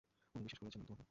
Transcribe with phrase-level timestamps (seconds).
[0.35, 0.99] উনি বিশ্বাস করেছেন তোমাকে।